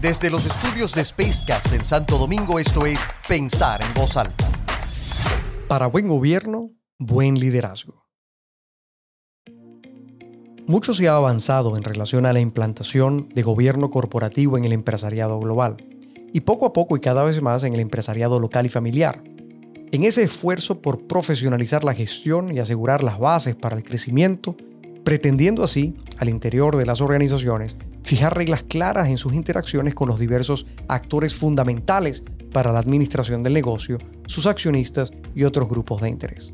Desde 0.00 0.28
los 0.28 0.44
estudios 0.44 0.94
de 0.94 1.02
Spacecast 1.02 1.72
en 1.72 1.82
Santo 1.82 2.18
Domingo, 2.18 2.58
esto 2.58 2.84
es 2.84 3.08
Pensar 3.26 3.80
en 3.82 3.94
Voz 3.94 4.18
Alta. 4.18 4.46
Para 5.68 5.86
buen 5.86 6.06
gobierno, 6.06 6.70
buen 6.98 7.40
liderazgo. 7.40 8.06
Mucho 10.66 10.92
se 10.92 11.08
ha 11.08 11.16
avanzado 11.16 11.78
en 11.78 11.82
relación 11.82 12.26
a 12.26 12.34
la 12.34 12.40
implantación 12.40 13.30
de 13.30 13.42
gobierno 13.42 13.88
corporativo 13.88 14.58
en 14.58 14.66
el 14.66 14.74
empresariado 14.74 15.40
global, 15.40 15.78
y 16.30 16.40
poco 16.40 16.66
a 16.66 16.74
poco 16.74 16.98
y 16.98 17.00
cada 17.00 17.24
vez 17.24 17.40
más 17.40 17.64
en 17.64 17.72
el 17.72 17.80
empresariado 17.80 18.38
local 18.38 18.66
y 18.66 18.68
familiar. 18.68 19.24
En 19.92 20.04
ese 20.04 20.22
esfuerzo 20.22 20.82
por 20.82 21.06
profesionalizar 21.06 21.84
la 21.84 21.94
gestión 21.94 22.54
y 22.54 22.58
asegurar 22.58 23.02
las 23.02 23.18
bases 23.18 23.54
para 23.54 23.76
el 23.76 23.82
crecimiento, 23.82 24.56
pretendiendo 25.04 25.64
así, 25.64 25.96
al 26.18 26.28
interior 26.28 26.76
de 26.76 26.84
las 26.84 27.00
organizaciones, 27.00 27.78
fijar 28.06 28.36
reglas 28.36 28.62
claras 28.62 29.08
en 29.08 29.18
sus 29.18 29.34
interacciones 29.34 29.92
con 29.92 30.08
los 30.08 30.20
diversos 30.20 30.64
actores 30.86 31.34
fundamentales 31.34 32.22
para 32.52 32.72
la 32.72 32.78
administración 32.78 33.42
del 33.42 33.52
negocio, 33.52 33.98
sus 34.26 34.46
accionistas 34.46 35.12
y 35.34 35.42
otros 35.42 35.68
grupos 35.68 36.00
de 36.00 36.08
interés. 36.08 36.52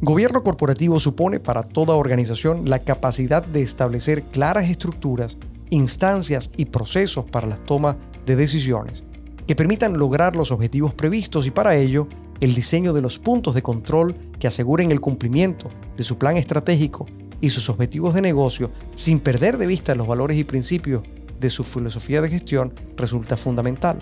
Gobierno 0.00 0.44
corporativo 0.44 1.00
supone 1.00 1.40
para 1.40 1.64
toda 1.64 1.96
organización 1.96 2.70
la 2.70 2.78
capacidad 2.78 3.44
de 3.44 3.60
establecer 3.62 4.22
claras 4.22 4.70
estructuras, 4.70 5.36
instancias 5.68 6.52
y 6.56 6.66
procesos 6.66 7.24
para 7.24 7.48
la 7.48 7.56
toma 7.56 7.96
de 8.24 8.36
decisiones 8.36 9.02
que 9.48 9.56
permitan 9.56 9.98
lograr 9.98 10.36
los 10.36 10.52
objetivos 10.52 10.94
previstos 10.94 11.44
y 11.44 11.50
para 11.50 11.74
ello 11.74 12.06
el 12.40 12.54
diseño 12.54 12.92
de 12.92 13.02
los 13.02 13.18
puntos 13.18 13.56
de 13.56 13.62
control 13.62 14.14
que 14.38 14.46
aseguren 14.46 14.92
el 14.92 15.00
cumplimiento 15.00 15.68
de 15.96 16.04
su 16.04 16.18
plan 16.18 16.36
estratégico 16.36 17.06
y 17.40 17.50
sus 17.50 17.68
objetivos 17.68 18.14
de 18.14 18.22
negocio 18.22 18.70
sin 18.94 19.20
perder 19.20 19.58
de 19.58 19.66
vista 19.66 19.94
los 19.94 20.06
valores 20.06 20.36
y 20.36 20.44
principios 20.44 21.02
de 21.38 21.50
su 21.50 21.64
filosofía 21.64 22.20
de 22.20 22.30
gestión 22.30 22.72
resulta 22.96 23.36
fundamental. 23.36 23.98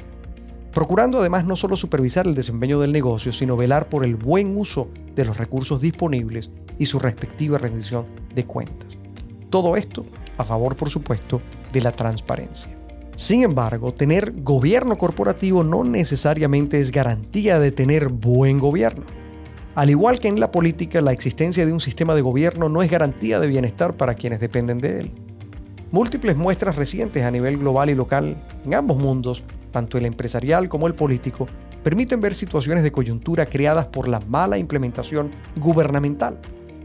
Procurando 0.72 1.18
además 1.18 1.44
no 1.44 1.56
solo 1.56 1.76
supervisar 1.76 2.26
el 2.26 2.34
desempeño 2.34 2.78
del 2.78 2.92
negocio, 2.92 3.32
sino 3.32 3.56
velar 3.56 3.88
por 3.88 4.04
el 4.04 4.16
buen 4.16 4.56
uso 4.56 4.88
de 5.14 5.24
los 5.24 5.36
recursos 5.36 5.80
disponibles 5.80 6.50
y 6.78 6.86
su 6.86 6.98
respectiva 6.98 7.58
rendición 7.58 8.06
de 8.34 8.44
cuentas. 8.44 8.98
Todo 9.50 9.76
esto 9.76 10.04
a 10.36 10.44
favor, 10.44 10.76
por 10.76 10.90
supuesto, 10.90 11.40
de 11.72 11.80
la 11.80 11.92
transparencia. 11.92 12.76
Sin 13.16 13.42
embargo, 13.42 13.92
tener 13.92 14.32
gobierno 14.42 14.96
corporativo 14.96 15.64
no 15.64 15.82
necesariamente 15.82 16.78
es 16.78 16.92
garantía 16.92 17.58
de 17.58 17.72
tener 17.72 18.08
buen 18.08 18.60
gobierno. 18.60 19.04
Al 19.78 19.90
igual 19.90 20.18
que 20.18 20.26
en 20.26 20.40
la 20.40 20.50
política, 20.50 21.00
la 21.00 21.12
existencia 21.12 21.64
de 21.64 21.72
un 21.72 21.78
sistema 21.78 22.16
de 22.16 22.20
gobierno 22.20 22.68
no 22.68 22.82
es 22.82 22.90
garantía 22.90 23.38
de 23.38 23.46
bienestar 23.46 23.96
para 23.96 24.14
quienes 24.14 24.40
dependen 24.40 24.80
de 24.80 25.02
él. 25.02 25.12
Múltiples 25.92 26.36
muestras 26.36 26.74
recientes 26.74 27.22
a 27.22 27.30
nivel 27.30 27.58
global 27.58 27.88
y 27.88 27.94
local, 27.94 28.36
en 28.66 28.74
ambos 28.74 28.98
mundos, 28.98 29.44
tanto 29.70 29.96
el 29.96 30.06
empresarial 30.06 30.68
como 30.68 30.88
el 30.88 30.96
político, 30.96 31.46
permiten 31.84 32.20
ver 32.20 32.34
situaciones 32.34 32.82
de 32.82 32.90
coyuntura 32.90 33.46
creadas 33.46 33.86
por 33.86 34.08
la 34.08 34.18
mala 34.18 34.58
implementación 34.58 35.30
gubernamental 35.54 36.40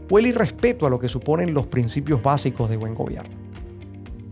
o 0.08 0.20
el 0.20 0.28
irrespeto 0.28 0.86
a 0.86 0.90
lo 0.90 1.00
que 1.00 1.08
suponen 1.08 1.52
los 1.52 1.66
principios 1.66 2.22
básicos 2.22 2.70
de 2.70 2.76
buen 2.76 2.94
gobierno. 2.94 3.36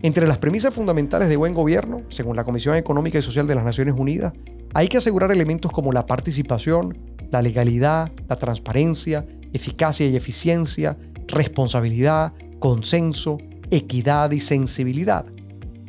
Entre 0.03 0.25
las 0.25 0.37
premisas 0.37 0.73
fundamentales 0.73 1.27
de 1.27 1.35
buen 1.35 1.53
gobierno, 1.53 2.03
según 2.07 2.37
la 2.37 2.45
Comisión 2.45 2.77
Económica 2.77 3.19
y 3.19 3.23
Social 3.23 3.45
de 3.45 3.55
las 3.55 3.65
Naciones 3.65 3.95
Unidas, 3.97 4.31
hay 4.73 4.87
que 4.87 4.97
asegurar 4.97 5.33
elementos 5.33 5.69
como 5.73 5.91
la 5.91 6.05
participación, 6.05 7.12
la 7.33 7.41
legalidad, 7.41 8.11
la 8.29 8.35
transparencia, 8.35 9.25
eficacia 9.53 10.07
y 10.07 10.15
eficiencia, 10.15 10.95
responsabilidad, 11.27 12.31
consenso, 12.59 13.39
equidad 13.71 14.29
y 14.31 14.39
sensibilidad. 14.39 15.25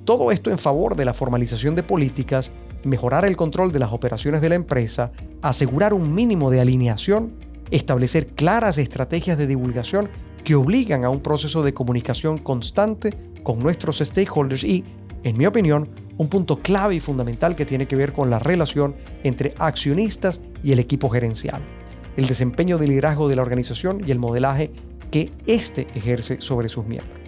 Todo 0.06 0.32
esto 0.32 0.50
en 0.50 0.58
favor 0.58 0.96
de 0.96 1.04
la 1.04 1.12
formalización 1.12 1.74
de 1.74 1.82
políticas, 1.82 2.50
mejorar 2.82 3.26
el 3.26 3.36
control 3.36 3.72
de 3.72 3.78
las 3.78 3.92
operaciones 3.92 4.40
de 4.40 4.48
la 4.48 4.54
empresa, 4.54 5.12
asegurar 5.42 5.92
un 5.92 6.14
mínimo 6.14 6.50
de 6.50 6.62
alineación, 6.62 7.34
establecer 7.70 8.28
claras 8.28 8.78
estrategias 8.78 9.36
de 9.36 9.46
divulgación 9.46 10.08
que 10.44 10.54
obligan 10.54 11.04
a 11.04 11.10
un 11.10 11.20
proceso 11.20 11.62
de 11.62 11.74
comunicación 11.74 12.38
constante 12.38 13.14
con 13.42 13.58
nuestros 13.58 13.98
stakeholders 13.98 14.64
y, 14.64 14.82
en 15.24 15.36
mi 15.36 15.44
opinión, 15.44 15.90
un 16.16 16.28
punto 16.28 16.60
clave 16.60 16.94
y 16.94 17.00
fundamental 17.00 17.54
que 17.54 17.66
tiene 17.66 17.86
que 17.86 17.96
ver 17.96 18.14
con 18.14 18.30
la 18.30 18.38
relación 18.38 18.94
entre 19.24 19.54
accionistas 19.58 20.40
y 20.64 20.72
el 20.72 20.80
equipo 20.80 21.08
gerencial, 21.10 21.62
el 22.16 22.26
desempeño 22.26 22.78
de 22.78 22.88
liderazgo 22.88 23.28
de 23.28 23.36
la 23.36 23.42
organización 23.42 24.00
y 24.04 24.10
el 24.10 24.18
modelaje 24.18 24.72
que 25.10 25.30
éste 25.46 25.86
ejerce 25.94 26.40
sobre 26.40 26.68
sus 26.68 26.86
miembros. 26.86 27.20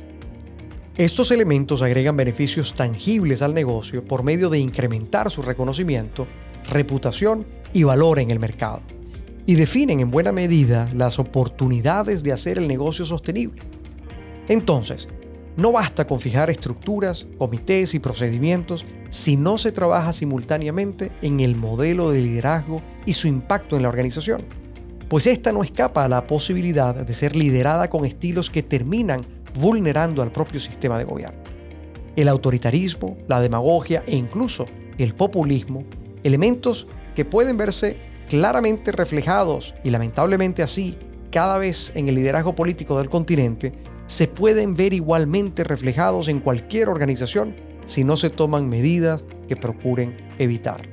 Estos 0.97 1.31
elementos 1.31 1.83
agregan 1.83 2.17
beneficios 2.17 2.73
tangibles 2.73 3.43
al 3.43 3.53
negocio 3.53 4.03
por 4.03 4.23
medio 4.23 4.49
de 4.49 4.59
incrementar 4.59 5.31
su 5.31 5.43
reconocimiento, 5.43 6.27
reputación 6.71 7.47
y 7.75 7.83
valor 7.83 8.19
en 8.19 8.31
el 8.31 8.39
mercado, 8.39 8.81
y 9.45 9.57
definen 9.57 10.01
en 10.01 10.11
buena 10.11 10.33
medida 10.33 10.89
las 10.95 11.19
oportunidades 11.19 12.25
de 12.25 12.33
hacer 12.33 12.57
el 12.57 12.67
negocio 12.67 13.05
sostenible. 13.05 13.61
Entonces, 14.49 15.07
no 15.57 15.73
basta 15.73 16.07
con 16.07 16.21
fijar 16.21 16.51
estructuras, 16.51 17.27
comités 17.39 17.95
y 17.95 17.99
procedimientos 17.99 18.85
si 19.09 19.37
no 19.37 19.57
se 19.57 19.73
trabaja 19.73 20.13
simultáneamente 20.13 21.11
en 21.23 21.41
el 21.41 21.57
modelo 21.57 22.11
de 22.11 22.21
liderazgo 22.21 22.83
y 23.07 23.15
su 23.15 23.27
impacto 23.27 23.77
en 23.77 23.83
la 23.83 23.89
organización, 23.89 24.45
pues 25.09 25.27
esta 25.27 25.53
no 25.53 25.63
escapa 25.63 26.05
a 26.05 26.09
la 26.09 26.27
posibilidad 26.27 26.95
de 26.95 27.15
ser 27.15 27.37
liderada 27.37 27.89
con 27.89 28.05
estilos 28.05 28.51
que 28.51 28.63
terminan 28.63 29.25
vulnerando 29.55 30.23
al 30.23 30.33
propio 30.33 30.61
sistema 30.61 30.99
de 30.99 31.05
gobierno. 31.05 31.39
El 32.17 32.29
autoritarismo, 32.29 33.17
la 33.29 33.41
demagogia 33.41 34.03
e 34.07 34.17
incluso 34.17 34.67
el 34.99 35.15
populismo, 35.15 35.85
elementos 36.25 36.87
que 37.15 37.25
pueden 37.25 37.57
verse 37.57 37.97
claramente 38.29 38.93
reflejados 38.93 39.75
y 39.85 39.91
lamentablemente 39.91 40.63
así 40.63 40.99
cada 41.31 41.59
vez 41.59 41.93
en 41.95 42.09
el 42.09 42.15
liderazgo 42.15 42.55
político 42.55 42.99
del 42.99 43.09
continente, 43.09 43.73
se 44.07 44.29
pueden 44.29 44.75
ver 44.75 44.93
igualmente 44.93 45.65
reflejados 45.65 46.29
en 46.29 46.41
cualquier 46.41 46.89
organización 46.89 47.57
si 47.85 48.05
no 48.05 48.17
se 48.17 48.31
toman 48.31 48.69
medidas 48.69 49.25
que 49.49 49.57
procuren 49.57 50.17
evitar. 50.39 50.89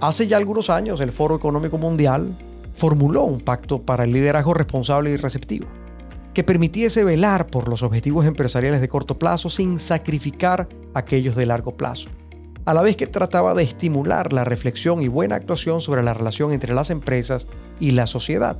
Hace 0.00 0.26
ya 0.26 0.36
algunos 0.36 0.70
años 0.70 1.00
el 1.00 1.12
Foro 1.12 1.36
Económico 1.36 1.78
Mundial 1.78 2.36
formuló 2.74 3.22
un 3.22 3.40
pacto 3.40 3.82
para 3.82 4.04
el 4.04 4.12
liderazgo 4.12 4.54
responsable 4.54 5.10
y 5.10 5.16
receptivo, 5.16 5.66
que 6.32 6.44
permitiese 6.44 7.04
velar 7.04 7.46
por 7.46 7.68
los 7.68 7.82
objetivos 7.82 8.26
empresariales 8.26 8.80
de 8.80 8.88
corto 8.88 9.18
plazo 9.18 9.48
sin 9.48 9.78
sacrificar 9.78 10.68
aquellos 10.92 11.36
de 11.36 11.46
largo 11.46 11.76
plazo, 11.76 12.08
a 12.64 12.74
la 12.74 12.82
vez 12.82 12.96
que 12.96 13.06
trataba 13.06 13.54
de 13.54 13.62
estimular 13.62 14.32
la 14.32 14.44
reflexión 14.44 15.00
y 15.00 15.08
buena 15.08 15.36
actuación 15.36 15.80
sobre 15.80 16.02
la 16.02 16.14
relación 16.14 16.52
entre 16.52 16.74
las 16.74 16.90
empresas 16.90 17.46
y 17.78 17.92
la 17.92 18.06
sociedad, 18.06 18.58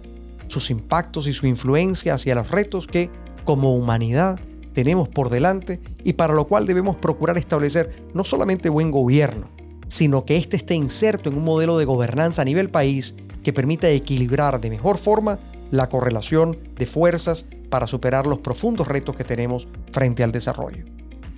sus 0.49 0.71
impactos 0.71 1.27
y 1.27 1.33
su 1.33 1.47
influencia 1.47 2.15
hacia 2.15 2.35
los 2.37 2.51
retos 2.51 2.87
que 2.87 3.11
como 3.45 3.75
humanidad 3.75 4.39
tenemos 4.75 5.09
por 5.09 5.31
delante 5.31 5.81
y 6.03 6.15
para 6.15 6.35
lo 6.35 6.47
cual 6.47 6.67
debemos 6.67 6.97
procurar 6.97 7.39
establecer 7.39 8.05
no 8.13 8.25
solamente 8.25 8.69
buen 8.69 8.91
gobierno, 8.91 9.49
sino 9.89 10.25
que 10.25 10.37
éste 10.37 10.57
esté 10.57 10.75
inserto 10.75 11.31
en 11.31 11.39
un 11.39 11.45
modelo 11.45 11.79
de 11.79 11.85
gobernanza 11.85 12.43
a 12.43 12.45
nivel 12.45 12.69
país 12.69 13.15
que 13.43 13.53
permita 13.53 13.89
equilibrar 13.89 14.61
de 14.61 14.71
mejor 14.71 14.99
forma 14.99 15.39
la 15.71 15.89
correlación 15.89 16.59
de 16.77 16.87
fuerzas 16.87 17.47
para 17.71 17.87
superar 17.87 18.27
los 18.27 18.39
profundos 18.39 18.89
retos 18.89 19.17
que 19.17 19.25
tenemos 19.25 19.69
frente 19.93 20.23
al 20.23 20.33
desarrollo. 20.33 20.85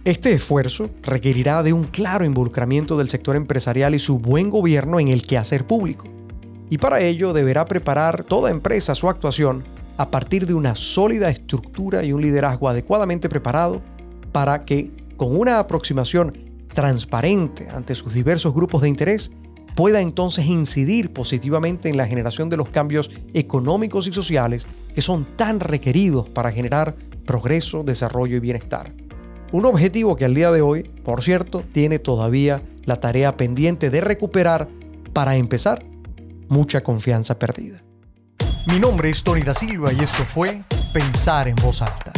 Este 0.05 0.33
esfuerzo 0.33 0.88
requerirá 1.03 1.62
de 1.62 1.73
un 1.73 1.84
claro 1.84 2.25
involucramiento 2.25 2.97
del 2.97 3.09
sector 3.09 3.34
empresarial 3.37 3.94
y 3.94 3.99
su 3.99 4.19
buen 4.19 4.50
gobierno 4.50 5.00
en 5.00 5.09
el 5.09 5.27
quehacer 5.27 5.67
público. 5.67 6.06
Y 6.71 6.78
para 6.78 7.00
ello 7.00 7.33
deberá 7.33 7.67
preparar 7.67 8.25
toda 8.25 8.50
empresa 8.50 8.94
su 8.94 9.09
actuación 9.09 9.65
a 9.97 10.11
partir 10.11 10.47
de 10.47 10.55
una 10.55 10.75
sólida 10.75 11.31
estructura 11.31 12.05
y 12.05 12.12
un 12.12 12.23
liderazgo 12.23 12.69
adecuadamente 12.69 13.29
preparado 13.29 13.83
para 14.33 14.61
que, 14.61 14.91
con 15.17 15.39
una 15.39 15.59
aproximación 15.59 16.37
transparente 16.75 17.69
ante 17.70 17.94
sus 17.94 18.12
diversos 18.12 18.53
grupos 18.53 18.82
de 18.82 18.88
interés, 18.88 19.32
pueda 19.75 20.00
entonces 20.00 20.47
incidir 20.47 21.12
positivamente 21.12 21.88
en 21.88 21.97
la 21.97 22.06
generación 22.06 22.49
de 22.49 22.56
los 22.56 22.70
cambios 22.70 23.11
económicos 23.35 24.06
y 24.06 24.12
sociales 24.12 24.67
que 24.94 25.03
son 25.03 25.25
tan 25.37 25.61
requeridos 25.61 26.29
para 26.29 26.53
generar 26.53 26.97
progreso, 27.26 27.82
desarrollo 27.82 28.37
y 28.37 28.41
bienestar. 28.41 28.93
Un 29.53 29.65
objetivo 29.65 30.17
que 30.17 30.25
al 30.25 30.35
día 30.35 30.50
de 30.50 30.62
hoy, 30.62 30.82
por 30.82 31.23
cierto, 31.23 31.62
tiene 31.73 31.99
todavía 31.99 32.62
la 32.85 32.97
tarea 32.97 33.37
pendiente 33.37 33.91
de 33.91 34.00
recuperar, 34.00 34.69
para 35.12 35.37
empezar, 35.37 35.85
mucha 36.49 36.82
confianza 36.82 37.38
perdida. 37.38 37.86
Mi 38.67 38.81
nombre 38.81 39.11
es 39.11 39.23
Tony 39.23 39.43
da 39.43 39.55
Silva 39.55 39.93
y 39.93 40.01
esto 40.01 40.25
fue 40.25 40.63
Pensar 40.93 41.47
en 41.47 41.55
voz 41.57 41.83
alta. 41.83 42.16